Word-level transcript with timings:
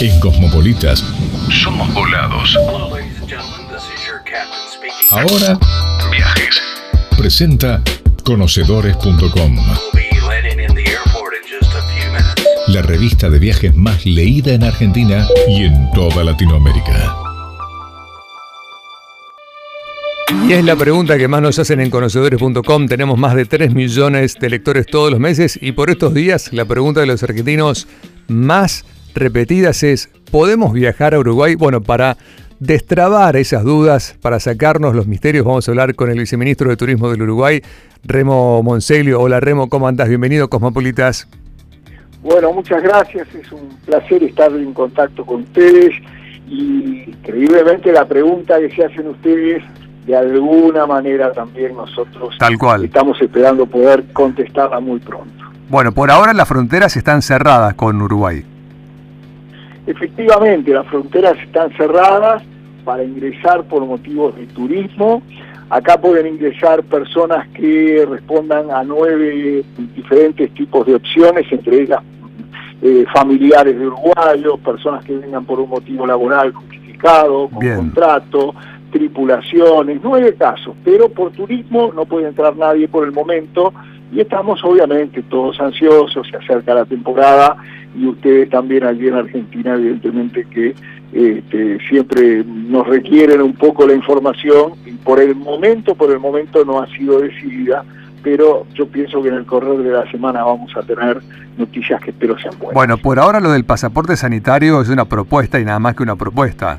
En 0.00 0.18
Cosmopolitas 0.18 1.04
somos 1.62 1.94
volados. 1.94 2.58
Ahora, 5.10 5.58
viajes. 6.10 6.60
Presenta 7.16 7.80
conocedores.com. 8.24 9.56
La 12.68 12.82
revista 12.82 13.30
de 13.30 13.38
viajes 13.38 13.74
más 13.76 14.04
leída 14.04 14.52
en 14.52 14.64
Argentina 14.64 15.26
y 15.46 15.64
en 15.64 15.90
toda 15.92 16.24
Latinoamérica. 16.24 17.14
Y 20.48 20.52
es 20.54 20.64
la 20.64 20.74
pregunta 20.74 21.16
que 21.16 21.28
más 21.28 21.40
nos 21.40 21.58
hacen 21.58 21.80
en 21.80 21.90
conocedores.com. 21.90 22.88
Tenemos 22.88 23.16
más 23.16 23.34
de 23.36 23.44
3 23.44 23.72
millones 23.72 24.34
de 24.40 24.50
lectores 24.50 24.86
todos 24.86 25.10
los 25.10 25.20
meses 25.20 25.58
y 25.62 25.72
por 25.72 25.88
estos 25.90 26.12
días 26.14 26.52
la 26.52 26.64
pregunta 26.64 27.00
de 27.00 27.06
los 27.06 27.22
argentinos 27.22 27.86
más 28.26 28.84
repetidas 29.14 29.82
es, 29.82 30.10
¿podemos 30.30 30.72
viajar 30.72 31.14
a 31.14 31.18
Uruguay? 31.18 31.54
Bueno, 31.54 31.80
para 31.80 32.16
destrabar 32.60 33.36
esas 33.36 33.64
dudas, 33.64 34.16
para 34.20 34.40
sacarnos 34.40 34.94
los 34.94 35.06
misterios, 35.06 35.44
vamos 35.44 35.68
a 35.68 35.70
hablar 35.70 35.94
con 35.94 36.10
el 36.10 36.18
viceministro 36.18 36.70
de 36.70 36.76
Turismo 36.76 37.10
del 37.10 37.22
Uruguay, 37.22 37.62
Remo 38.04 38.62
Monseglio. 38.62 39.20
Hola 39.20 39.40
Remo, 39.40 39.68
¿cómo 39.68 39.88
andás? 39.88 40.08
Bienvenido, 40.08 40.48
Cosmopolitas. 40.48 41.28
Bueno, 42.22 42.52
muchas 42.52 42.82
gracias, 42.82 43.28
es 43.34 43.52
un 43.52 43.68
placer 43.84 44.22
estar 44.22 44.50
en 44.52 44.72
contacto 44.72 45.26
con 45.26 45.42
ustedes 45.42 45.92
y 46.48 47.04
increíblemente 47.08 47.92
la 47.92 48.06
pregunta 48.06 48.58
que 48.58 48.74
se 48.74 48.84
hacen 48.84 49.08
ustedes 49.08 49.62
de 50.06 50.16
alguna 50.16 50.86
manera 50.86 51.32
también 51.32 51.74
nosotros 51.74 52.36
Tal 52.38 52.58
cual. 52.58 52.84
estamos 52.84 53.20
esperando 53.20 53.66
poder 53.66 54.04
contestarla 54.12 54.80
muy 54.80 55.00
pronto. 55.00 55.44
Bueno, 55.68 55.92
por 55.92 56.10
ahora 56.10 56.32
las 56.32 56.46
fronteras 56.46 56.96
están 56.96 57.22
cerradas 57.22 57.74
con 57.74 58.00
Uruguay. 58.00 58.44
Efectivamente, 59.86 60.72
las 60.72 60.86
fronteras 60.86 61.38
están 61.38 61.70
cerradas 61.76 62.42
para 62.84 63.04
ingresar 63.04 63.64
por 63.64 63.84
motivos 63.84 64.34
de 64.36 64.46
turismo. 64.46 65.22
Acá 65.70 65.98
pueden 65.98 66.26
ingresar 66.26 66.82
personas 66.84 67.48
que 67.48 68.06
respondan 68.08 68.70
a 68.70 68.82
nueve 68.84 69.64
diferentes 69.94 70.52
tipos 70.54 70.86
de 70.86 70.94
opciones, 70.94 71.46
entre 71.50 71.82
ellas 71.82 72.00
eh, 72.82 73.04
familiares 73.12 73.78
de 73.78 73.86
uruguayos, 73.86 74.60
personas 74.60 75.04
que 75.04 75.16
vengan 75.16 75.44
por 75.44 75.60
un 75.60 75.70
motivo 75.70 76.06
laboral 76.06 76.52
justificado, 76.52 77.48
con 77.48 77.58
Bien. 77.58 77.76
contrato, 77.76 78.54
tripulaciones, 78.90 80.00
nueve 80.02 80.34
casos, 80.34 80.76
pero 80.84 81.08
por 81.08 81.32
turismo 81.32 81.92
no 81.94 82.04
puede 82.04 82.28
entrar 82.28 82.56
nadie 82.56 82.86
por 82.86 83.04
el 83.04 83.12
momento 83.12 83.72
y 84.14 84.20
estamos 84.20 84.62
obviamente 84.64 85.22
todos 85.24 85.60
ansiosos, 85.60 86.26
se 86.30 86.36
acerca 86.36 86.74
la 86.74 86.84
temporada 86.84 87.56
y 87.96 88.06
ustedes 88.06 88.48
también 88.48 88.84
allí 88.84 89.08
en 89.08 89.14
Argentina 89.14 89.74
evidentemente 89.74 90.46
que 90.50 90.74
este, 91.12 91.78
siempre 91.88 92.44
nos 92.44 92.86
requieren 92.86 93.42
un 93.42 93.54
poco 93.54 93.86
la 93.86 93.94
información 93.94 94.74
y 94.86 94.92
por 94.92 95.20
el 95.20 95.34
momento, 95.34 95.94
por 95.94 96.12
el 96.12 96.20
momento 96.20 96.64
no 96.64 96.80
ha 96.80 96.86
sido 96.88 97.20
decidida, 97.20 97.84
pero 98.22 98.66
yo 98.74 98.86
pienso 98.86 99.20
que 99.20 99.28
en 99.28 99.34
el 99.34 99.46
correr 99.46 99.78
de 99.78 99.90
la 99.90 100.10
semana 100.10 100.44
vamos 100.44 100.76
a 100.76 100.82
tener 100.82 101.20
noticias 101.58 102.00
que 102.00 102.10
espero 102.10 102.38
sean 102.38 102.54
buenas. 102.58 102.74
Bueno, 102.74 102.98
por 102.98 103.18
ahora 103.18 103.40
lo 103.40 103.50
del 103.50 103.64
pasaporte 103.64 104.16
sanitario 104.16 104.80
es 104.80 104.88
una 104.88 105.06
propuesta 105.06 105.58
y 105.58 105.64
nada 105.64 105.80
más 105.80 105.96
que 105.96 106.04
una 106.04 106.16
propuesta. 106.16 106.78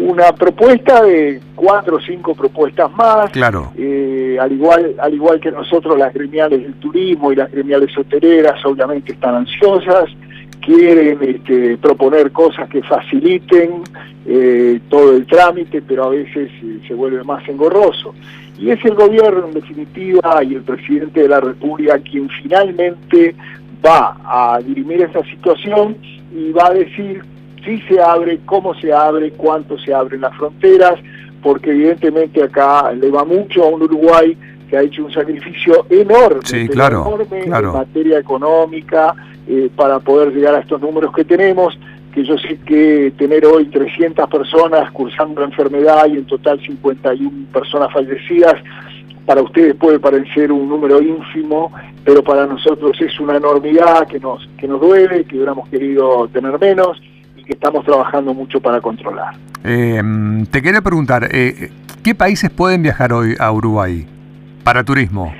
Una 0.00 0.32
propuesta 0.32 1.02
de 1.02 1.40
cuatro 1.54 1.96
o 1.96 2.00
cinco 2.00 2.34
propuestas 2.34 2.90
más, 2.92 3.30
Claro. 3.32 3.70
Eh, 3.76 4.38
al 4.40 4.50
igual 4.52 4.94
al 4.98 5.12
igual 5.12 5.38
que 5.40 5.50
nosotros 5.50 5.98
las 5.98 6.14
gremiales 6.14 6.62
del 6.62 6.74
turismo 6.74 7.32
y 7.32 7.36
las 7.36 7.50
gremiales 7.52 7.96
hoteleras 7.96 8.64
obviamente 8.64 9.12
están 9.12 9.34
ansiosas 9.34 10.06
quieren 10.60 11.18
este, 11.22 11.76
proponer 11.78 12.32
cosas 12.32 12.68
que 12.68 12.82
faciliten 12.82 13.82
eh, 14.26 14.80
todo 14.88 15.16
el 15.16 15.26
trámite 15.26 15.82
pero 15.82 16.04
a 16.04 16.08
veces 16.10 16.50
eh, 16.62 16.80
se 16.86 16.94
vuelve 16.94 17.22
más 17.24 17.46
engorroso 17.48 18.14
y 18.58 18.70
es 18.70 18.82
el 18.84 18.94
gobierno 18.94 19.48
en 19.48 19.54
definitiva 19.54 20.42
y 20.42 20.54
el 20.54 20.62
presidente 20.62 21.22
de 21.22 21.28
la 21.28 21.40
república 21.40 21.98
quien 21.98 22.28
finalmente 22.42 23.34
va 23.84 24.16
a 24.24 24.60
dirimir 24.60 25.02
esa 25.02 25.22
situación 25.24 25.96
y 26.34 26.52
va 26.52 26.68
a 26.68 26.74
decir 26.74 27.22
si 27.64 27.80
se 27.82 28.00
abre, 28.00 28.40
cómo 28.46 28.74
se 28.74 28.92
abre, 28.92 29.32
cuánto 29.32 29.78
se 29.78 29.92
abren 29.92 30.20
las 30.22 30.36
fronteras, 30.36 30.98
porque 31.42 31.70
evidentemente 31.70 32.42
acá 32.42 32.92
le 32.92 33.10
va 33.10 33.24
mucho 33.24 33.64
a 33.64 33.68
un 33.68 33.82
Uruguay 33.82 34.36
que 34.68 34.76
ha 34.76 34.82
hecho 34.82 35.04
un 35.04 35.12
sacrificio 35.12 35.84
enorme, 35.90 36.40
Sí, 36.44 36.66
pero 36.68 36.72
claro, 36.72 37.06
enorme 37.06 37.40
claro. 37.40 37.68
en 37.70 37.74
materia 37.74 38.18
económica 38.18 39.14
eh, 39.48 39.68
para 39.74 39.98
poder 39.98 40.32
llegar 40.32 40.54
a 40.54 40.60
estos 40.60 40.80
números 40.80 41.12
que 41.12 41.24
tenemos, 41.24 41.76
que 42.14 42.24
yo 42.24 42.38
sé 42.38 42.58
que 42.64 43.12
tener 43.16 43.44
hoy 43.46 43.66
300 43.66 44.28
personas 44.28 44.90
cursando 44.92 45.40
la 45.40 45.46
enfermedad 45.48 46.06
y 46.08 46.18
en 46.18 46.26
total 46.26 46.60
51 46.60 47.46
personas 47.52 47.92
fallecidas, 47.92 48.54
para 49.26 49.42
ustedes 49.42 49.74
puede 49.76 49.98
parecer 49.98 50.50
un 50.50 50.68
número 50.68 51.00
ínfimo, 51.00 51.72
pero 52.04 52.22
para 52.22 52.46
nosotros 52.46 53.00
es 53.00 53.18
una 53.20 53.36
enormidad 53.36 54.06
que 54.08 54.18
nos, 54.18 54.48
que 54.58 54.66
nos 54.66 54.80
duele, 54.80 55.24
que 55.24 55.36
hubiéramos 55.36 55.68
querido 55.68 56.28
tener 56.32 56.58
menos 56.58 57.00
que 57.50 57.54
estamos 57.54 57.84
trabajando 57.84 58.32
mucho 58.32 58.60
para 58.60 58.80
controlar. 58.80 59.34
Eh, 59.64 60.00
te 60.52 60.62
quería 60.62 60.80
preguntar, 60.82 61.28
eh, 61.32 61.70
¿qué 62.00 62.14
países 62.14 62.48
pueden 62.48 62.80
viajar 62.84 63.12
hoy 63.12 63.34
a 63.40 63.50
Uruguay 63.50 64.06
para 64.62 64.84
turismo? 64.84 65.34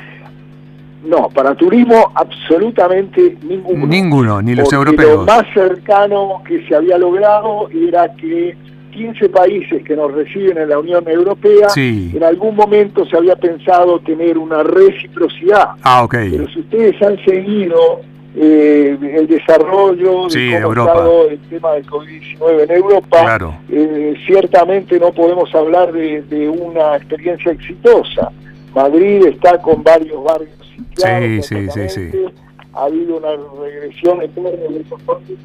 No, 1.04 1.28
para 1.28 1.54
turismo 1.54 2.10
absolutamente 2.16 3.36
ninguno. 3.42 3.86
Ninguno, 3.86 4.42
ni 4.42 4.56
los 4.56 4.68
Porque 4.68 4.90
europeos. 4.90 5.18
Lo 5.20 5.24
más 5.24 5.44
cercano 5.54 6.42
que 6.44 6.66
se 6.66 6.74
había 6.74 6.98
logrado 6.98 7.68
era 7.70 8.12
que 8.16 8.56
15 8.90 9.28
países 9.28 9.84
que 9.84 9.94
nos 9.94 10.12
reciben 10.12 10.58
en 10.58 10.68
la 10.68 10.80
Unión 10.80 11.08
Europea, 11.08 11.68
Sí. 11.68 12.10
en 12.12 12.24
algún 12.24 12.56
momento 12.56 13.06
se 13.06 13.16
había 13.16 13.36
pensado 13.36 14.00
tener 14.00 14.36
una 14.36 14.64
reciprocidad. 14.64 15.68
Ah, 15.82 16.02
ok. 16.02 16.16
Pero 16.28 16.48
si 16.48 16.58
ustedes 16.58 17.00
han 17.02 17.24
seguido 17.24 18.00
eh, 18.36 18.96
el 19.16 19.26
desarrollo 19.26 20.28
de 20.28 20.60
cómo 20.62 20.82
ha 20.82 20.84
estado 20.86 21.28
el 21.30 21.38
tema 21.48 21.72
del 21.72 21.86
COVID-19 21.86 22.62
en 22.64 22.70
Europa, 22.70 23.20
Claro. 23.22 23.58
eh, 23.68 24.14
ciertamente 24.26 24.98
no 25.00 25.12
podemos 25.12 25.52
hablar 25.54 25.92
de, 25.92 26.22
de 26.22 26.48
una 26.48 26.96
experiencia 26.96 27.52
exitosa. 27.52 28.30
Madrid 28.74 29.26
está 29.26 29.58
con 29.60 29.82
varios 29.82 30.22
barrios 30.22 30.50
sitiados. 30.76 31.46
Sí, 31.46 31.54
sí, 31.56 31.68
sí, 31.70 31.88
sí. 31.88 32.00
completamente. 32.10 32.34
Ha 32.72 32.84
habido 32.84 33.16
una 33.16 33.30
regresión 33.64 34.22
enorme 34.22 34.50
de 34.68 34.80
esos 34.80 35.02
países 35.02 35.36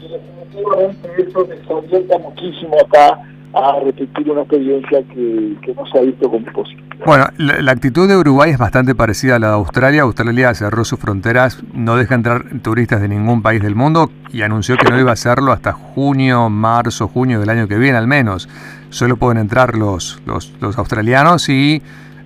y 0.00 0.08
definitivamente 0.08 1.08
eso 1.28 1.44
desorienta 1.44 2.18
muchísimo 2.18 2.76
acá 2.80 3.20
a 3.54 3.80
repetir 3.80 4.30
una 4.30 4.42
experiencia 4.42 5.02
que, 5.12 5.56
que 5.62 5.74
no 5.74 5.86
se 5.86 5.98
ha 5.98 6.02
visto 6.02 6.30
como 6.30 6.44
posible. 6.52 6.84
Bueno, 7.06 7.26
la, 7.36 7.72
actitud 7.72 8.08
de 8.08 8.16
Uruguay 8.16 8.50
es 8.50 8.58
bastante 8.58 8.94
parecida 8.94 9.36
a 9.36 9.38
la 9.38 9.48
de 9.48 9.52
Australia. 9.54 10.02
Australia 10.02 10.54
cerró 10.54 10.84
sus 10.84 10.98
fronteras, 10.98 11.62
no 11.74 11.96
deja 11.96 12.14
entrar 12.14 12.44
turistas 12.62 13.00
de 13.00 13.08
ningún 13.08 13.42
país 13.42 13.62
del 13.62 13.74
mundo 13.74 14.10
y 14.32 14.42
anunció 14.42 14.76
que 14.76 14.88
no 14.88 14.98
iba 14.98 15.10
a 15.10 15.14
hacerlo 15.14 15.52
hasta 15.52 15.72
junio, 15.72 16.48
marzo, 16.48 17.08
junio 17.08 17.40
del 17.40 17.50
año 17.50 17.68
que 17.68 17.76
viene 17.76 17.98
al 17.98 18.06
menos. 18.06 18.48
Solo 18.90 19.16
pueden 19.16 19.38
entrar 19.38 19.76
los, 19.76 20.22
los, 20.24 20.52
los 20.60 20.78
australianos 20.78 21.48
y 21.48 21.82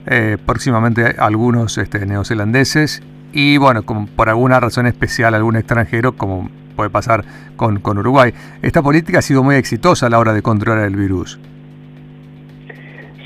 eh, 0.07 0.37
próximamente 0.45 1.17
algunos 1.19 1.77
este, 1.79 2.07
neozelandeses 2.07 3.03
y 3.33 3.57
bueno, 3.59 3.83
como 3.83 4.07
por 4.07 4.29
alguna 4.29 4.61
razón 4.61 4.87
especial 4.87 5.35
algún 5.35 5.57
extranjero 5.57 6.13
como 6.13 6.49
puede 6.79 6.91
pasar 6.91 7.25
con, 7.57 7.81
con 7.81 7.99
Uruguay. 7.99 8.33
Esta 8.63 8.83
política 8.83 9.19
ha 9.19 9.23
sido 9.23 9.43
muy 9.43 9.57
exitosa 9.57 10.07
a 10.07 10.11
la 10.11 10.21
hora 10.21 10.33
de 10.33 10.43
controlar 10.43 10.85
el 10.85 10.95
virus. 10.95 11.37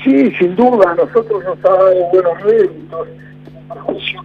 Sí, 0.03 0.31
sin 0.39 0.55
duda, 0.55 0.91
a 0.91 0.95
nosotros 0.95 1.43
nos 1.43 1.63
ha 1.63 1.69
dado 1.69 1.93
buenos 2.11 2.41
réditos, 2.41 3.07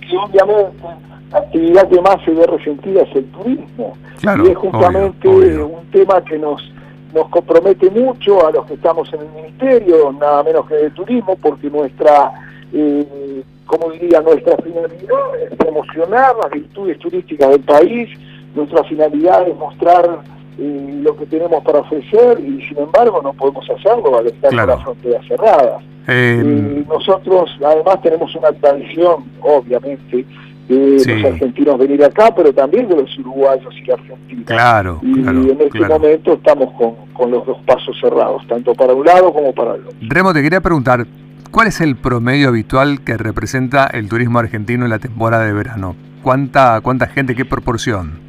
que 0.00 0.16
obviamente 0.16 0.86
la 1.30 1.38
actividad 1.40 1.88
que 1.90 2.00
más 2.00 2.16
se 2.24 2.30
ve 2.30 2.46
resentida 2.46 3.02
es 3.02 3.16
el 3.16 3.26
turismo. 3.26 3.98
Claro, 4.18 4.46
y 4.46 4.50
es 4.50 4.56
justamente 4.56 5.28
obvio, 5.28 5.66
obvio. 5.66 5.66
un 5.66 5.86
tema 5.90 6.24
que 6.24 6.38
nos, 6.38 6.72
nos 7.12 7.28
compromete 7.28 7.90
mucho 7.90 8.46
a 8.46 8.50
los 8.50 8.64
que 8.64 8.74
estamos 8.74 9.12
en 9.12 9.20
el 9.20 9.28
ministerio, 9.42 10.10
nada 10.18 10.42
menos 10.42 10.66
que 10.66 10.74
de 10.74 10.90
turismo, 10.92 11.36
porque 11.36 11.68
nuestra, 11.68 12.32
eh, 12.72 13.42
como 13.66 13.90
diría, 13.90 14.22
nuestra 14.22 14.56
finalidad 14.56 15.36
es 15.42 15.54
promocionar 15.54 16.34
las 16.42 16.50
virtudes 16.50 16.98
turísticas 16.98 17.50
del 17.50 17.60
país, 17.60 18.08
nuestra 18.58 18.84
finalidad 18.84 19.48
es 19.48 19.56
mostrar 19.56 20.20
eh, 20.58 21.00
lo 21.02 21.16
que 21.16 21.26
tenemos 21.26 21.62
para 21.64 21.78
ofrecer 21.80 22.40
y 22.40 22.60
sin 22.68 22.78
embargo 22.78 23.20
no 23.22 23.32
podemos 23.32 23.64
hacerlo 23.70 24.18
al 24.18 24.26
estar 24.26 24.50
Claro. 24.50 24.66
con 24.72 24.76
las 24.76 24.84
fronteras 24.84 25.26
cerradas. 25.26 25.82
Eh, 26.08 26.42
Eh, 26.44 26.84
nosotros 26.88 27.50
además 27.64 28.00
tenemos 28.02 28.34
una 28.34 28.50
tradición, 28.52 29.24
obviamente, 29.42 30.24
de 30.68 30.98
Sí. 30.98 31.14
los 31.14 31.32
argentinos 31.32 31.78
venir 31.78 32.02
acá, 32.04 32.34
pero 32.34 32.52
también 32.52 32.88
de 32.88 32.96
los 32.96 33.18
uruguayos 33.18 33.72
y 33.86 33.90
argentinos. 33.90 34.44
Claro, 34.46 34.98
y 35.02 35.22
claro, 35.22 35.40
en 35.42 35.50
este 35.50 35.68
claro. 35.70 35.94
momento 35.98 36.32
estamos 36.34 36.72
con, 36.74 36.94
con 37.14 37.30
los 37.30 37.46
dos 37.46 37.58
pasos 37.66 37.96
cerrados, 38.00 38.46
tanto 38.48 38.74
para 38.74 38.92
un 38.94 39.04
lado 39.06 39.32
como 39.32 39.52
para 39.52 39.74
el 39.76 39.80
otro. 39.86 39.96
Remo, 40.02 40.32
te 40.34 40.42
quería 40.42 40.60
preguntar, 40.60 41.06
¿cuál 41.50 41.68
es 41.68 41.80
el 41.80 41.96
promedio 41.96 42.48
habitual 42.48 43.00
que 43.02 43.16
representa 43.16 43.86
el 43.86 44.08
turismo 44.08 44.38
argentino 44.40 44.84
en 44.84 44.90
la 44.90 44.98
temporada 44.98 45.44
de 45.46 45.52
verano? 45.52 45.94
¿Cuánta, 46.22 46.80
cuánta 46.82 47.06
gente, 47.06 47.34
qué 47.34 47.44
proporción? 47.44 48.26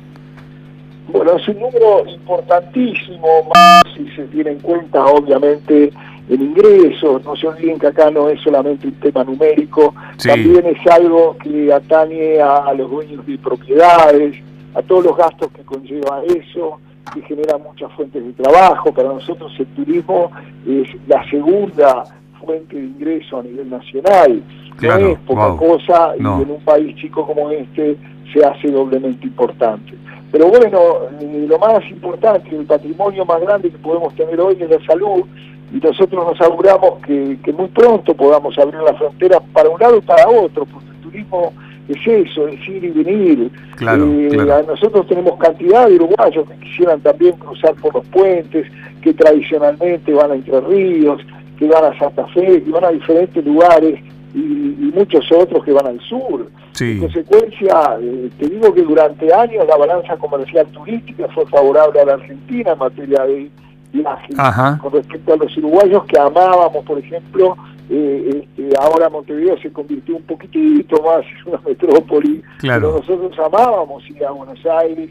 Bueno, 1.11 1.33
es 1.37 1.47
un 1.47 1.59
número 1.59 2.05
importantísimo, 2.07 3.27
más 3.53 3.81
si 3.95 4.07
se 4.15 4.23
tiene 4.25 4.51
en 4.51 4.59
cuenta 4.59 5.03
obviamente 5.05 5.91
el 6.29 6.41
ingreso, 6.41 7.19
no 7.25 7.35
se 7.35 7.47
olviden 7.47 7.79
que 7.79 7.87
acá 7.87 8.11
no 8.11 8.29
es 8.29 8.39
solamente 8.41 8.87
un 8.87 8.93
tema 8.93 9.23
numérico, 9.23 9.95
también 10.23 10.63
es 10.67 10.87
algo 10.87 11.35
que 11.41 11.73
atañe 11.73 12.39
a, 12.39 12.71
los 12.75 12.91
dueños 12.91 13.25
de 13.25 13.37
propiedades, 13.39 14.35
a 14.75 14.81
todos 14.83 15.05
los 15.05 15.17
gastos 15.17 15.51
que 15.51 15.63
conlleva 15.63 16.21
eso, 16.25 16.79
que 17.13 17.21
genera 17.23 17.57
muchas 17.57 17.91
fuentes 17.93 18.23
de 18.23 18.33
trabajo. 18.33 18.93
Para 18.93 19.09
nosotros 19.09 19.51
el 19.57 19.65
turismo 19.67 20.31
es 20.67 20.87
la 21.07 21.27
segunda 21.27 22.03
fuente 22.39 22.75
de 22.75 22.83
ingreso 22.83 23.39
a 23.39 23.43
nivel 23.43 23.67
nacional. 23.67 24.43
no 24.79 24.95
es 24.95 25.19
poca 25.19 25.55
cosa 25.57 26.13
y 26.17 26.21
en 26.21 26.51
un 26.51 26.61
país 26.63 26.95
chico 26.97 27.25
como 27.25 27.49
este 27.49 27.97
se 28.33 28.45
hace 28.45 28.69
doblemente 28.69 29.25
importante. 29.25 29.93
Pero 30.31 30.47
bueno, 30.47 30.79
eh, 31.19 31.45
lo 31.47 31.57
más 31.57 31.83
importante, 31.89 32.55
el 32.55 32.65
patrimonio 32.65 33.25
más 33.25 33.41
grande 33.41 33.71
que 33.71 33.77
podemos 33.77 34.13
tener 34.15 34.39
hoy 34.39 34.57
es 34.59 34.69
la 34.69 34.85
salud 34.85 35.23
y 35.71 35.77
nosotros 35.77 36.25
nos 36.25 36.41
auguramos 36.41 36.99
que, 37.05 37.37
muy 37.53 37.67
pronto 37.67 38.13
podamos 38.13 38.57
abrir 38.57 38.81
la 38.81 38.93
frontera 38.93 39.39
para 39.53 39.69
un 39.69 39.79
lado 39.79 39.97
y 39.97 40.01
para 40.01 40.27
otro, 40.27 40.65
porque 40.65 40.89
el 40.89 41.01
turismo 41.01 41.53
es 41.87 42.07
eso, 42.07 42.47
es 42.47 42.67
ir 42.67 42.83
y 42.83 42.89
venir. 42.89 43.51
Eh, 43.81 44.63
nosotros 44.67 45.07
tenemos 45.07 45.37
cantidad 45.39 45.87
de 45.87 45.95
uruguayos 45.95 46.47
que 46.47 46.57
quisieran 46.57 46.99
también 47.01 47.35
cruzar 47.37 47.73
por 47.75 47.95
los 47.95 48.05
puentes, 48.07 48.67
que 49.01 49.13
tradicionalmente 49.13 50.13
van 50.13 50.31
a 50.31 50.35
Entre 50.35 50.59
Ríos, 50.61 51.21
que 51.57 51.67
van 51.67 51.85
a 51.85 51.97
Santa 51.97 52.25
Fe, 52.27 52.63
que 52.63 52.71
van 52.71 52.85
a 52.85 52.89
diferentes 52.89 53.43
lugares 53.43 53.99
y, 54.33 54.91
muchos 54.93 55.31
otros 55.31 55.63
que 55.63 55.71
van 55.71 55.87
al 55.87 55.99
sur. 56.01 56.47
En 56.79 56.99
consecuencia, 56.99 57.97
eh, 58.01 58.29
te 58.37 58.47
digo 58.47 58.73
que 58.73 58.81
durante 58.81 59.33
años 59.33 59.65
la 59.67 59.77
balanza 59.77 60.15
comercial 60.17 60.65
turística 60.67 61.27
fue 61.29 61.45
favorable 61.47 61.99
a 62.01 62.05
la 62.05 62.13
Argentina 62.13 62.71
en 62.71 62.79
materia 62.79 63.23
de 63.25 63.49
viajes. 63.91 64.35
Con 64.81 64.93
respecto 64.93 65.33
a 65.33 65.37
los 65.37 65.57
uruguayos 65.57 66.05
que 66.05 66.19
amábamos, 66.19 66.85
por 66.85 66.99
ejemplo, 66.99 67.57
eh, 67.89 68.43
este, 68.43 68.69
ahora 68.79 69.09
Montevideo 69.09 69.57
se 69.59 69.71
convirtió 69.71 70.17
un 70.17 70.23
poquitito 70.23 71.01
más 71.01 71.25
en 71.25 71.53
una 71.53 71.61
metrópoli, 71.65 72.41
pero 72.61 72.91
nosotros 72.99 73.37
amábamos 73.39 74.07
ir 74.09 74.23
a 74.25 74.31
Buenos 74.31 74.63
Aires 74.65 75.09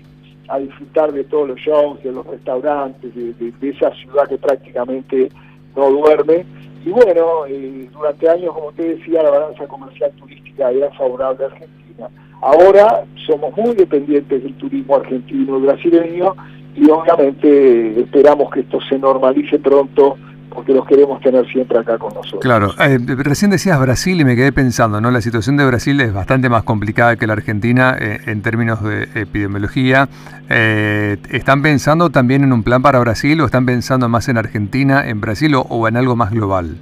a 0.49 0.59
disfrutar 0.59 1.12
de 1.12 1.25
todos 1.25 1.49
los 1.49 1.59
shows, 1.59 2.03
de 2.03 2.12
los 2.12 2.26
restaurantes, 2.26 3.14
de 3.14 3.69
esa 3.69 3.91
ciudad 3.94 4.26
que 4.29 4.38
prácticamente 4.38 5.31
no 5.76 5.91
duerme. 5.91 6.47
Y 6.84 6.90
bueno, 6.90 7.46
eh, 7.46 7.88
durante 7.92 8.28
años, 8.28 8.54
como 8.54 8.72
te 8.72 8.96
decía, 8.96 9.22
la 9.22 9.30
balanza 9.30 9.66
comercial 9.66 10.12
turística 10.12 10.70
era 10.70 10.90
favorable 10.92 11.44
a 11.44 11.48
Argentina. 11.48 12.08
Ahora 12.40 13.04
somos 13.26 13.56
muy 13.56 13.75
dependientes 13.75 14.42
del 14.42 14.54
turismo 14.54 14.96
argentino 14.96 15.58
y 15.58 15.62
brasileño 15.62 16.34
y 16.76 16.88
obviamente 16.88 18.00
esperamos 18.00 18.50
que 18.50 18.60
esto 18.60 18.78
se 18.88 18.98
normalice 18.98 19.58
pronto 19.58 20.16
porque 20.49 20.73
los 20.73 20.87
queremos 20.87 21.21
tener 21.21 21.47
siempre 21.50 21.79
acá 21.79 21.99
con 21.99 22.15
nosotros. 22.15 22.41
Claro, 22.41 22.73
eh, 22.81 22.99
recién 23.19 23.50
decías 23.50 23.79
Brasil 23.81 24.21
y 24.21 24.25
me 24.25 24.37
quedé 24.37 24.53
pensando, 24.53 25.00
¿no? 25.00 25.11
La 25.11 25.21
situación 25.21 25.56
de 25.56 25.67
Brasil 25.67 26.00
es 26.00 26.12
bastante 26.12 26.49
más 26.49 26.62
complicada 26.62 27.17
que 27.17 27.27
la 27.27 27.35
Argentina 27.35 27.97
eh, 27.99 28.19
en 28.27 28.43
términos 28.43 28.83
de 28.83 29.09
epidemiología. 29.15 30.09
Eh, 30.49 31.17
¿Están 31.31 31.62
pensando 31.62 32.11
también 32.11 32.45
en 32.45 32.53
un 32.53 32.62
plan 32.62 32.83
para 32.83 32.99
Brasil 33.00 33.41
o 33.41 33.47
están 33.47 33.67
pensando 33.67 34.09
más 34.09 34.29
en 34.29 34.39
Argentina, 34.39 35.09
en 35.09 35.21
Brasil 35.21 35.55
o, 35.55 35.89
en 35.89 35.97
algo 35.97 36.17
más 36.17 36.31
global? 36.31 36.77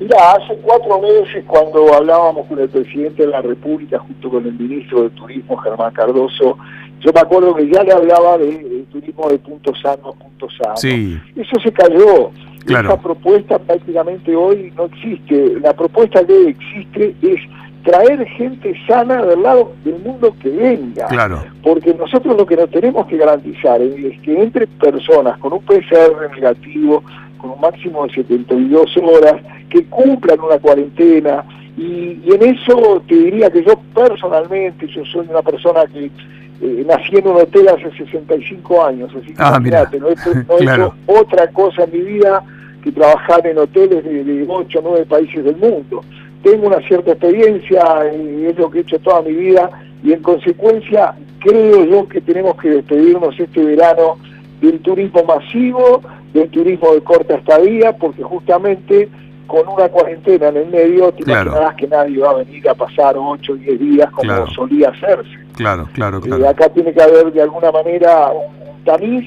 Mira, 0.00 0.32
hace 0.32 0.56
cuatro 0.62 1.00
meses 1.00 1.44
cuando 1.46 1.94
hablábamos 1.94 2.46
con 2.46 2.58
el 2.58 2.68
presidente 2.68 3.22
de 3.24 3.28
la 3.28 3.40
República 3.40 3.98
junto 4.00 4.30
con 4.30 4.44
el 4.44 4.54
ministro 4.54 5.02
de 5.02 5.10
Turismo, 5.10 5.56
Germán 5.58 5.92
Cardoso, 5.92 6.58
yo 7.00 7.10
me 7.12 7.20
acuerdo 7.20 7.54
que 7.54 7.68
ya 7.68 7.82
le 7.82 7.92
hablaba 7.92 8.38
de, 8.38 8.71
turismo 8.92 9.28
de 9.28 9.38
punto 9.38 9.74
sano 9.74 10.10
a 10.10 10.12
punto 10.12 10.48
sano. 10.50 10.76
Sí. 10.76 11.18
Eso 11.36 11.60
se 11.62 11.72
cayó. 11.72 12.30
Esa 12.66 13.00
propuesta 13.00 13.58
prácticamente 13.58 14.36
hoy 14.36 14.72
no 14.76 14.84
existe. 14.84 15.58
La 15.60 15.72
propuesta 15.72 16.24
que 16.24 16.48
existe 16.50 17.14
es 17.22 17.40
traer 17.82 18.24
gente 18.28 18.72
sana 18.86 19.24
del 19.24 19.42
lado 19.42 19.72
del 19.84 19.98
mundo 19.98 20.34
que 20.40 20.48
venga. 20.48 21.06
Claro. 21.08 21.42
Porque 21.62 21.92
nosotros 21.94 22.36
lo 22.36 22.46
que 22.46 22.56
nos 22.56 22.70
tenemos 22.70 23.06
que 23.06 23.16
garantizar 23.16 23.80
es 23.82 24.20
que 24.20 24.40
entre 24.40 24.66
personas 24.66 25.38
con 25.38 25.52
un 25.52 25.62
PCR 25.62 26.30
negativo, 26.32 27.02
con 27.38 27.50
un 27.50 27.60
máximo 27.60 28.06
de 28.06 28.14
72 28.14 28.96
horas, 28.98 29.42
que 29.68 29.84
cumplan 29.86 30.38
una 30.40 30.58
cuarentena, 30.58 31.44
y, 31.76 32.20
y 32.24 32.28
en 32.34 32.42
eso 32.54 33.02
te 33.08 33.14
diría 33.14 33.50
que 33.50 33.64
yo 33.64 33.72
personalmente, 33.94 34.86
yo 34.86 35.04
soy 35.06 35.26
una 35.28 35.42
persona 35.42 35.84
que 35.92 36.10
eh, 36.62 36.84
nací 36.86 37.16
en 37.16 37.26
un 37.26 37.36
hotel 37.38 37.68
hace 37.68 37.90
65 37.96 38.84
años, 38.84 39.10
así 39.10 39.34
que 39.34 39.42
ah, 39.42 39.58
no, 39.58 40.08
he, 40.08 40.12
hecho 40.12 40.94
otra 41.06 41.48
cosa 41.48 41.82
en 41.82 41.90
mi 41.92 42.00
vida 42.12 42.40
que 42.84 42.92
trabajar 42.92 43.44
en 43.46 43.58
hoteles 43.58 44.04
de, 44.04 44.22
de 44.22 44.44
8 44.48 44.78
o 44.78 44.82
9 44.82 45.06
países 45.06 45.44
del 45.44 45.56
mundo. 45.56 46.04
Tengo 46.44 46.68
una 46.68 46.80
cierta 46.86 47.12
experiencia, 47.12 47.82
y 48.14 48.46
es 48.46 48.56
lo 48.56 48.70
que 48.70 48.78
he 48.78 48.82
hecho 48.82 48.98
toda 49.00 49.22
mi 49.22 49.32
vida, 49.32 49.70
y 50.04 50.12
en 50.12 50.22
consecuencia 50.22 51.14
creo 51.40 51.84
yo 51.84 52.08
que 52.08 52.20
tenemos 52.20 52.56
que 52.56 52.70
despedirnos 52.70 53.38
este 53.38 53.64
verano 53.64 54.18
del 54.60 54.78
turismo 54.80 55.24
masivo, 55.24 56.00
del 56.32 56.48
turismo 56.50 56.94
de 56.94 57.00
corta 57.02 57.34
estadía, 57.34 57.92
porque 57.92 58.22
justamente 58.22 59.08
con 59.48 59.66
una 59.68 59.88
cuarentena 59.88 60.48
en 60.48 60.56
el 60.58 60.66
medio, 60.68 61.12
te 61.12 61.24
imaginarás 61.24 61.74
que 61.74 61.88
nadie 61.88 62.20
va 62.20 62.30
a 62.30 62.34
venir 62.36 62.68
a 62.68 62.74
pasar 62.74 63.16
8 63.18 63.52
o 63.52 63.56
10 63.56 63.80
días 63.80 64.10
como 64.12 64.46
solía 64.48 64.90
hacerse. 64.90 65.41
Claro, 65.56 65.88
claro, 65.92 66.18
eh, 66.18 66.22
claro. 66.22 66.48
acá 66.48 66.68
tiene 66.68 66.92
que 66.92 67.02
haber 67.02 67.32
de 67.32 67.42
alguna 67.42 67.70
manera 67.70 68.30
un 68.30 68.84
tamiz 68.84 69.24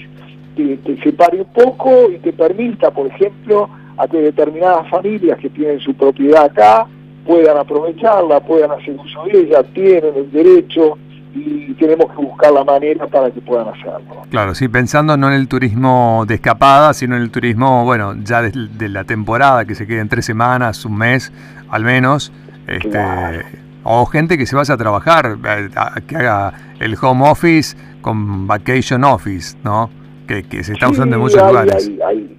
que 0.55 0.77
te 0.77 1.01
separe 1.03 1.41
un 1.41 1.53
poco 1.53 2.09
y 2.09 2.17
te 2.19 2.33
permita, 2.33 2.91
por 2.91 3.07
ejemplo, 3.07 3.69
a 3.97 4.07
que 4.07 4.17
determinadas 4.17 4.89
familias 4.89 5.37
que 5.39 5.49
tienen 5.49 5.79
su 5.79 5.93
propiedad 5.93 6.45
acá 6.45 6.87
puedan 7.25 7.57
aprovecharla, 7.57 8.39
puedan 8.41 8.71
hacer 8.71 8.95
uso 8.95 9.23
de 9.25 9.41
ella, 9.41 9.63
tienen 9.73 10.13
el 10.15 10.31
derecho 10.31 10.97
y 11.33 11.73
tenemos 11.73 12.09
que 12.11 12.17
buscar 12.17 12.53
la 12.53 12.63
manera 12.63 13.07
para 13.07 13.29
que 13.29 13.41
puedan 13.41 13.67
hacerlo. 13.67 14.23
Claro, 14.29 14.55
sí, 14.55 14.69
pensando 14.69 15.17
no 15.17 15.27
en 15.27 15.33
el 15.33 15.47
turismo 15.49 16.23
de 16.27 16.35
escapada, 16.35 16.93
sino 16.93 17.17
en 17.17 17.23
el 17.23 17.31
turismo, 17.31 17.83
bueno, 17.83 18.15
ya 18.23 18.41
de, 18.41 18.89
la 18.89 19.03
temporada, 19.03 19.65
que 19.65 19.75
se 19.75 19.85
quede 19.85 19.99
en 19.99 20.07
tres 20.07 20.25
semanas, 20.25 20.85
un 20.85 20.97
mes 20.97 21.33
al 21.69 21.83
menos, 21.83 22.31
este, 22.67 22.99
o 23.85 24.05
gente 24.05 24.37
que 24.37 24.45
se 24.45 24.55
vaya 24.55 24.73
a 24.73 24.77
trabajar, 24.77 25.37
eh, 25.47 25.69
que 26.07 26.17
haga 26.17 26.53
el 26.79 26.97
home 27.01 27.29
office 27.29 27.77
con 28.01 28.47
vacation 28.47 29.03
office, 29.03 29.55
¿no? 29.63 29.89
Que, 30.27 30.43
se 30.63 30.73
está 30.73 30.89
usando 30.89 31.15
en 31.15 31.21
muchos 31.21 31.41
lugares. 31.41 31.87
Hay, 31.87 31.99
hay, 32.01 32.37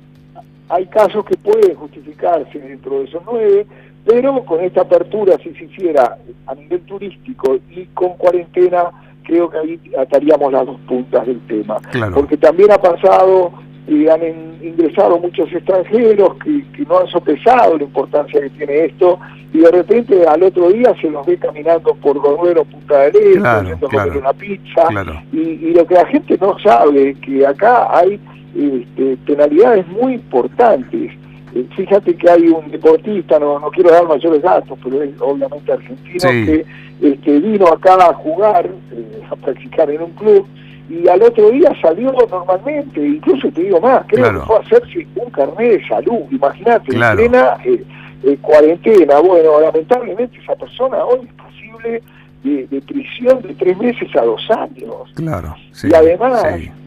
hay 0.69 0.87
casos 0.87 1.25
que 1.25 1.37
pueden 1.37 1.77
justificarse 1.77 2.59
dentro 2.59 2.99
de 2.99 3.05
esos 3.05 3.23
nueve, 3.25 3.67
pero 4.05 4.45
con 4.45 4.61
esta 4.61 4.83
apertura, 4.83 5.37
si 5.39 5.55
se 5.55 5.65
hiciera 5.65 6.19
a 6.47 6.55
nivel 6.55 6.81
turístico 6.83 7.59
y 7.71 7.85
con 7.95 8.15
cuarentena, 8.17 8.91
creo 9.23 9.49
que 9.49 9.59
ahí 9.59 9.81
ataríamos 9.99 10.53
las 10.53 10.67
dos 10.67 10.81
puntas 10.89 11.27
del 11.27 11.41
tema. 11.47 11.79
Porque 12.13 12.37
también 12.37 12.73
ha 12.73 12.79
pasado 12.79 13.53
y 13.89 14.09
han 14.09 14.21
ingresado 14.63 15.19
muchos 15.19 15.53
extranjeros 15.53 16.37
que, 16.43 16.85
no 16.87 16.99
han 16.99 17.07
sopesado 17.09 17.79
la 17.79 17.85
importancia 17.85 18.41
que 18.41 18.51
tiene 18.51 18.87
esto 18.87 19.19
y 19.53 19.59
de 19.59 19.71
repente 19.71 20.27
al 20.27 20.43
otro 20.43 20.71
día 20.71 20.95
se 21.01 21.09
los 21.09 21.25
ve 21.27 21.37
caminando 21.37 21.95
por 21.95 22.19
Gorduero, 22.19 22.65
Punta 22.65 23.03
del 23.03 23.17
Este, 23.17 23.49
a 23.49 23.77
comer 23.81 24.17
una 24.17 24.33
pizza 24.33 24.89
y, 25.33 25.39
y, 25.39 25.73
lo 25.73 25.87
que 25.87 25.95
la 25.95 26.07
gente 26.07 26.37
no 26.41 26.59
sabe 26.59 27.11
es 27.11 27.19
que 27.19 27.47
acá 27.47 27.89
hay 27.97 28.21
este, 28.57 29.17
penalidades 29.27 29.87
muy 29.89 30.15
importantes. 30.15 31.13
Eh, 31.55 31.67
fíjate 31.77 32.15
que 32.17 32.31
hay 32.31 32.49
un 32.49 32.71
deportista, 32.71 33.39
no, 33.39 33.59
no 33.59 33.71
quiero 33.71 33.91
dar 33.91 34.07
mayores 34.07 34.43
datos, 34.43 34.79
pero 34.83 35.03
es 35.03 35.11
obviamente 35.21 35.73
argentino, 35.73 36.29
que 36.29 36.67
este, 37.03 37.41
vino 37.41 37.67
acá 37.69 37.95
a 37.95 38.15
jugar, 38.15 38.67
eh, 38.93 39.21
a 39.31 39.37
practicar 39.37 39.91
en 39.91 40.03
un 40.03 40.11
club, 40.13 40.47
y 40.89 41.09
al 41.09 41.23
otro 41.23 41.51
día 41.51 41.73
salió 41.83 42.13
normalmente, 42.13 43.05
incluso 43.05 43.51
te 43.51 43.63
digo 43.63 43.81
más, 43.81 44.05
creo 44.07 44.33
que 44.33 44.47
fue 44.47 44.57
a 44.57 44.61
hacerse 44.61 45.07
un 45.17 45.31
carnet 45.31 45.81
de 45.81 45.89
salud, 45.89 46.21
imagínate, 46.31 46.95
en 46.95 47.17
plena 47.17 47.57
eh, 47.65 48.39
cuarentena. 48.41 49.19
Bueno, 49.21 49.61
lamentablemente 49.61 50.39
esa 50.39 50.55
persona 50.55 51.05
hoy 51.05 51.27
es 51.27 51.33
posible 51.35 52.03
de, 52.45 52.81
prisión 52.83 53.43
de 53.43 53.55
tres 53.55 53.77
meses 53.79 54.09
a 54.17 54.23
dos 54.23 54.49
años. 54.51 55.13
Claro. 55.15 55.55
y 55.83 55.93
además, 55.93 56.45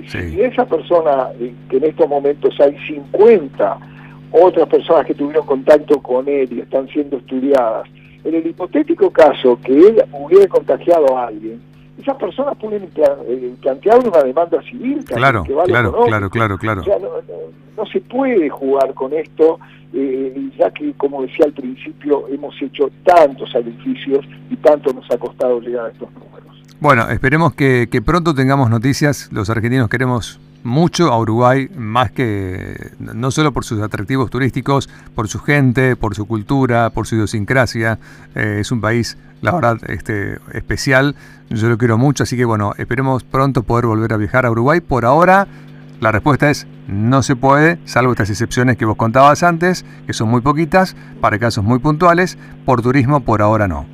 si 0.08 0.42
esa 0.42 0.66
persona, 0.66 1.28
que 1.70 1.78
en 1.78 1.84
estos 1.84 2.08
momentos 2.08 2.58
hay 2.60 2.78
50 2.88 3.78
otras 4.32 4.68
personas 4.70 5.06
que 5.06 5.14
tuvieron 5.14 5.46
contacto 5.46 6.02
con 6.02 6.28
él 6.28 6.48
y 6.52 6.62
están 6.62 6.88
siendo 6.88 7.18
estudiadas. 7.18 7.88
En 8.24 8.36
el 8.36 8.48
hipotético 8.48 9.10
caso 9.12 9.60
que 9.64 9.74
él 9.74 10.04
hubiera 10.14 10.48
contagiado 10.48 11.18
a 11.18 11.28
alguien, 11.28 11.62
esas 12.00 12.16
personas 12.18 12.58
pueden 12.58 12.90
eh, 12.96 13.54
plantear 13.62 14.00
una 14.00 14.24
demanda 14.24 14.62
civil. 14.64 15.04
Claro, 15.06 15.44
claro, 15.44 15.94
claro, 16.06 16.30
claro, 16.30 16.58
claro, 16.58 16.84
no, 17.76 17.86
se 17.86 18.02
puede 18.02 18.50
jugar 18.50 18.94
con 18.94 19.14
esto, 19.14 19.60
eh, 19.94 20.50
ya 20.58 20.72
que, 20.72 20.94
como 20.94 21.22
decía 21.22 21.46
al 21.46 21.54
principio, 21.54 22.28
hemos 22.28 22.60
hecho 22.62 22.90
tantos 23.04 23.52
sacrificios 23.52 24.26
y 24.50 24.56
tanto 24.58 24.94
nos 24.94 25.10
ha 25.12 25.18
costado 25.18 25.60
llegar 25.60 25.88
a 25.88 25.90
estos 25.90 26.12
números. 26.14 26.30
Bueno, 26.82 27.10
esperemos 27.10 27.54
que, 27.54 28.02
pronto 28.06 28.34
tengamos 28.34 28.70
noticias. 28.70 29.30
Los 29.34 29.50
argentinos 29.50 29.90
queremos 29.90 30.40
mucho 30.64 31.12
a 31.12 31.20
Uruguay, 31.20 31.70
más 31.76 32.12
que 32.12 32.92
no 33.00 33.32
solo 33.32 33.52
por 33.52 33.66
sus 33.66 33.82
atractivos 33.82 34.30
turísticos, 34.30 34.90
por 35.14 35.28
su 35.28 35.40
gente, 35.40 35.98
por 35.98 36.16
su 36.16 36.26
cultura, 36.26 36.90
por 36.90 37.06
su 37.06 37.16
idiosincrasia. 37.16 38.00
Eh, 38.34 38.60
es 38.62 38.72
un 38.72 38.80
país, 38.80 39.18
la 39.42 39.52
verdad, 39.52 39.78
este, 39.88 40.38
especial. 40.54 41.16
Yo 41.50 41.70
lo 41.70 41.78
quiero 41.78 41.98
mucho, 41.98 42.24
así 42.24 42.38
que 42.38 42.46
bueno, 42.46 42.74
esperemos 42.78 43.24
pronto 43.24 43.64
poder 43.64 43.86
volver 43.86 44.14
a 44.14 44.18
viajar 44.18 44.46
a 44.46 44.52
Uruguay. 44.52 44.82
Por 44.82 45.06
ahora, 45.06 45.48
la 46.02 46.12
respuesta 46.12 46.50
es 46.50 46.68
no 46.88 47.22
se 47.22 47.36
puede, 47.36 47.78
salvo 47.86 48.12
estas 48.12 48.30
excepciones 48.30 48.78
que 48.78 48.86
vos 48.86 48.96
contabas 48.96 49.44
antes, 49.44 49.86
que 50.08 50.14
son 50.14 50.30
muy 50.30 50.42
poquitas, 50.42 50.96
para 51.22 51.38
casos 51.38 51.64
muy 51.64 51.80
puntuales. 51.80 52.38
Por 52.66 52.82
turismo, 52.82 53.20
por 53.20 53.42
ahora 53.42 53.68
no. 53.68 53.86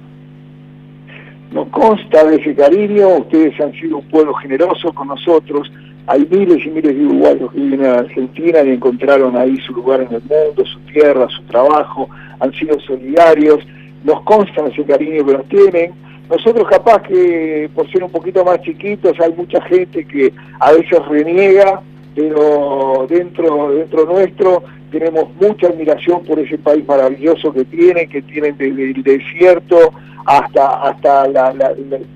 Nos 1.52 1.70
consta 1.70 2.24
de 2.26 2.38
ese 2.38 2.56
cariño, 2.56 3.08
ustedes 3.20 3.60
han 3.62 3.72
sido 3.74 3.98
un 3.98 4.08
pueblo 4.10 4.34
generoso 4.36 4.94
con 4.94 5.08
nosotros, 5.08 5.72
hay 6.08 6.28
miles 6.30 6.66
y 6.66 6.70
miles 6.70 6.96
de 6.96 7.06
uruguayos 7.06 7.52
que 7.52 7.60
viven 7.60 7.86
a 7.86 7.96
Argentina 7.96 8.62
y 8.64 8.72
encontraron 8.72 9.36
ahí 9.36 9.58
su 9.66 9.74
lugar 9.74 10.02
en 10.02 10.14
el 10.14 10.22
mundo, 10.22 10.64
su 10.66 10.80
tierra, 10.92 11.28
su 11.30 11.42
trabajo, 11.44 12.10
han 12.40 12.52
sido 12.54 12.80
solidarios, 12.82 13.60
nos 14.06 14.22
consta 14.22 14.66
ese 14.68 14.84
cariño 14.86 15.26
que 15.26 15.34
nos 15.34 15.48
tienen. 15.50 15.94
Nosotros 16.30 16.68
capaz 16.70 17.02
que 17.04 17.70
por 17.76 17.92
ser 17.92 18.04
un 18.04 18.12
poquito 18.12 18.46
más 18.46 18.62
chiquitos 18.62 19.20
hay 19.20 19.34
mucha 19.34 19.62
gente 19.64 20.06
que 20.06 20.32
a 20.60 20.72
veces 20.72 21.06
reniega 21.08 21.82
pero 22.16 23.06
dentro, 23.10 23.72
dentro 23.76 24.06
nuestro 24.06 24.64
tenemos 24.90 25.26
mucha 25.40 25.68
admiración 25.68 26.24
por 26.24 26.40
ese 26.40 26.58
país 26.58 26.88
maravilloso 26.88 27.52
que 27.52 27.66
tienen, 27.66 28.10
que 28.10 28.22
tienen 28.22 28.58
desde 28.58 28.92
el 28.92 29.04
desierto 29.04 29.92
hasta, 30.26 30.84
hasta 30.84 31.26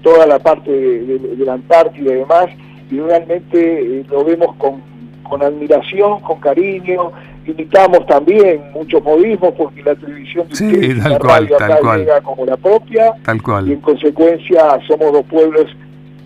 toda 0.02 0.26
la 0.26 0.40
parte 0.40 0.72
de, 0.72 1.46
la 1.46 1.54
Antártida 1.54 2.14
y 2.14 2.18
demás, 2.20 2.48
y 2.90 3.00
realmente 3.00 4.00
eh, 4.00 4.06
lo 4.10 4.24
vemos 4.24 4.56
con, 4.56 4.82
admiración, 5.44 6.22
con 6.22 6.40
cariño, 6.40 7.12
imitamos 7.50 8.06
también 8.08 8.62
muchos 8.74 9.04
modismos 9.04 9.54
porque 9.58 9.84
la 9.84 9.96
televisión 9.96 10.48
sí, 10.52 10.72
tal 11.02 11.20
cual, 11.20 11.50
tal 11.58 11.80
cual. 11.80 12.00
llega 12.00 12.22
como 12.22 12.46
la 12.46 12.58
propia 12.58 13.14
tal 13.24 13.42
cual. 13.42 13.68
y 13.68 13.74
en 13.74 13.82
consecuencia 13.82 14.80
somos 14.88 15.12
dos 15.12 15.26
pueblos 15.26 15.68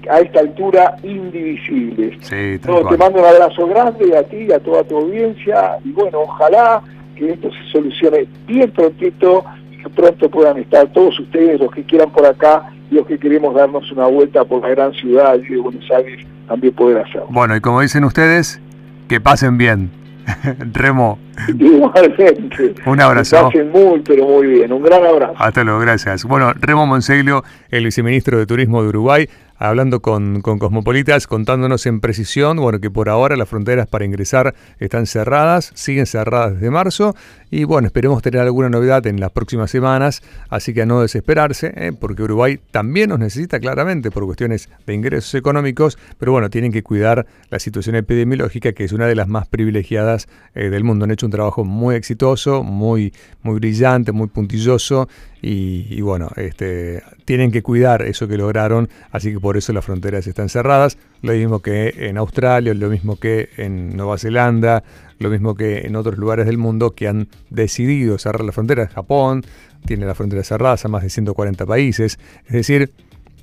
a 0.09 0.19
esta 0.19 0.41
altura 0.41 0.97
indivisibles. 1.03 2.17
Sí, 2.21 2.59
te 2.59 2.97
mando 2.97 3.19
un 3.19 3.25
abrazo 3.25 3.67
grande 3.67 4.17
a 4.17 4.23
ti 4.23 4.47
y 4.49 4.51
a 4.51 4.59
toda 4.59 4.83
tu 4.83 4.97
audiencia 4.97 5.77
y 5.85 5.91
bueno, 5.91 6.19
ojalá 6.21 6.81
que 7.15 7.31
esto 7.31 7.49
se 7.51 7.71
solucione 7.71 8.27
bien 8.45 8.69
prontito 8.71 9.45
y 9.71 9.77
que 9.77 9.89
pronto 9.89 10.29
puedan 10.29 10.57
estar 10.57 10.87
todos 10.87 11.17
ustedes, 11.19 11.59
los 11.59 11.71
que 11.71 11.83
quieran 11.83 12.11
por 12.11 12.25
acá 12.25 12.69
y 12.91 12.95
los 12.95 13.07
que 13.07 13.17
queremos 13.17 13.55
darnos 13.55 13.89
una 13.91 14.07
vuelta 14.07 14.43
por 14.43 14.61
la 14.61 14.69
gran 14.69 14.93
ciudad 14.93 15.37
de 15.37 15.57
Buenos 15.57 15.89
Aires, 15.91 16.25
también 16.47 16.73
poder 16.73 16.97
hacerlo. 16.97 17.27
Bueno, 17.29 17.55
y 17.55 17.61
como 17.61 17.79
dicen 17.79 18.03
ustedes, 18.03 18.59
que 19.07 19.21
pasen 19.21 19.57
bien. 19.57 20.02
Remo. 20.73 21.19
Igualmente. 21.47 22.75
Un 22.85 23.01
abrazo. 23.01 23.43
Pasen 23.43 23.71
muy, 23.71 24.01
pero 24.01 24.27
muy 24.27 24.47
bien. 24.47 24.71
Un 24.71 24.83
gran 24.83 25.05
abrazo. 25.05 25.35
Hasta 25.37 25.63
luego, 25.63 25.79
gracias. 25.79 26.23
Bueno, 26.25 26.53
Remo 26.53 26.85
Monseglio, 26.85 27.43
el 27.69 27.85
viceministro 27.85 28.37
de 28.37 28.45
Turismo 28.45 28.81
de 28.81 28.89
Uruguay, 28.89 29.29
hablando 29.63 30.01
con, 30.01 30.41
Cosmopolitas, 30.41 31.25
contándonos 31.25 31.85
en 31.85 32.01
precisión, 32.01 32.57
bueno, 32.57 32.81
que 32.81 32.91
por 32.91 33.07
ahora 33.07 33.37
las 33.37 33.47
fronteras 33.47 33.87
para 33.87 34.03
ingresar 34.03 34.53
están 34.77 35.05
cerradas, 35.05 35.71
siguen 35.73 36.05
cerradas 36.05 36.55
desde 36.55 36.69
marzo, 36.69 37.15
y 37.49 37.63
bueno, 37.63 37.85
esperemos 37.85 38.21
tener 38.21 38.41
alguna 38.41 38.67
novedad 38.67 39.07
en 39.07 39.21
las 39.21 39.31
próximas 39.31 39.71
semanas, 39.71 40.21
así 40.49 40.73
que 40.73 40.81
a 40.81 40.85
no 40.85 40.99
desesperarse, 40.99 41.71
¿eh? 41.77 41.93
porque 41.97 42.23
Uruguay 42.23 42.59
también 42.71 43.09
nos 43.09 43.19
necesita 43.19 43.57
claramente 43.61 44.11
por 44.11 44.25
cuestiones 44.25 44.67
de 44.85 44.95
ingresos 44.95 45.33
económicos, 45.35 45.97
pero 46.17 46.33
bueno, 46.33 46.49
tienen 46.49 46.73
que 46.73 46.83
cuidar 46.83 47.25
la 47.49 47.57
situación 47.57 47.95
epidemiológica, 47.95 48.73
que 48.73 48.83
es 48.83 48.91
una 48.91 49.07
de 49.07 49.15
las 49.15 49.29
más 49.29 49.47
privilegiadas 49.47 50.27
eh, 50.55 50.69
del 50.71 50.83
mundo. 50.83 51.05
Han 51.05 51.11
hecho 51.11 51.25
un 51.25 51.31
trabajo 51.31 51.63
muy 51.63 51.95
exitoso, 51.95 52.63
muy, 52.63 53.13
muy 53.43 53.55
brillante, 53.55 54.11
muy 54.11 54.27
puntilloso, 54.27 55.07
y, 55.45 55.99
bueno, 55.99 56.29
este, 56.37 57.03
tienen 57.25 57.51
que 57.51 57.61
cuidar 57.61 58.01
eso 58.03 58.29
que 58.29 58.37
lograron, 58.37 58.87
así 59.11 59.33
que 59.33 59.41
por 59.41 59.57
eso 59.57 59.73
las 59.73 59.83
fronteras 59.83 60.25
están 60.25 60.47
cerradas, 60.47 60.97
lo 61.21 61.33
mismo 61.33 61.59
que 61.59 61.93
en 61.97 62.17
Australia, 62.17 62.73
lo 62.73 62.89
mismo 62.89 63.17
que 63.17 63.49
en 63.57 63.97
Nueva 63.97 64.17
Zelanda, 64.17 64.85
lo 65.19 65.29
mismo 65.29 65.53
que 65.53 65.79
en 65.79 65.97
otros 65.97 66.17
lugares 66.17 66.45
del 66.45 66.57
mundo 66.57 66.91
que 66.91 67.09
han 67.09 67.27
decidido 67.49 68.17
cerrar 68.17 68.41
las 68.45 68.55
fronteras. 68.55 68.93
Japón 68.93 69.43
tiene 69.85 70.05
las 70.05 70.15
fronteras 70.15 70.47
cerradas 70.47 70.85
a 70.85 70.87
más 70.87 71.03
de 71.03 71.09
140 71.09 71.65
países, 71.65 72.19
es 72.45 72.53
decir, 72.53 72.91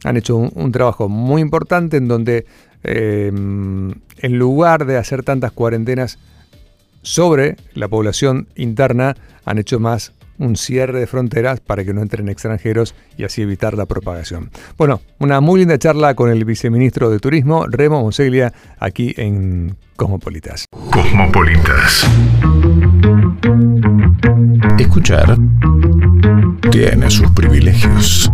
han 0.03 0.17
hecho 0.17 0.39
un, 0.39 0.73
trabajo 0.73 1.11
muy 1.11 1.43
importante 1.43 1.99
en 1.99 2.09
donde 2.09 2.47
eh, 2.83 3.31
en 3.31 4.39
lugar 4.39 4.87
de 4.87 4.97
hacer 4.97 5.23
tantas 5.23 5.53
cuarentenas 5.53 6.19
sobre 7.03 7.57
la 7.75 7.89
población 7.89 8.49
interna, 8.57 9.17
han 9.45 9.59
hecho 9.59 9.79
más 9.79 10.15
un 10.41 10.57
cierre 10.57 10.99
de 10.99 11.07
fronteras 11.07 11.61
para 11.61 11.85
que 11.85 11.95
no 11.95 12.03
entren 12.03 12.29
extranjeros 12.29 12.95
y 13.17 13.25
así 13.25 13.43
evitar 13.43 13.75
la 13.75 13.87
propagación. 13.87 14.51
Bueno, 14.77 15.01
una 15.19 15.41
muy 15.41 15.61
linda 15.61 15.79
charla 15.79 16.15
con 16.15 16.31
el 16.31 16.45
viceministro 16.45 17.11
de 17.11 17.21
Turismo, 17.21 17.67
Remo 17.69 18.01
Monseglia, 18.01 18.53
aquí 18.79 19.15
en 19.17 19.77
Cosmopolitas. 19.97 20.65
Cosmopolitas. 20.91 22.09
Escuchar 24.79 25.37
tiene 26.71 27.11
sus 27.11 27.31
privilegios. 27.33 28.31